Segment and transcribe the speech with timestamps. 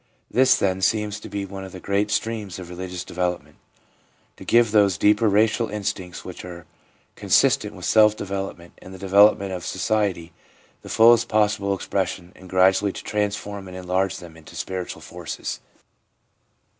[0.31, 3.57] This, then, seems to be one of the great streams of religious development,
[4.35, 6.65] to give those deeper racial instincts which are
[7.15, 10.33] consistent with self development and the development of society
[10.81, 15.59] the fullest possible expres sion, and gradually to transform and enlarge them into spiritual forces.